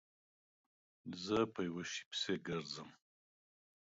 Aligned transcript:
زه 1.23 1.37
په 1.53 1.59
یوه 1.67 1.83
شي 1.91 2.03
پسې 2.09 2.33
گرځم 2.45 2.89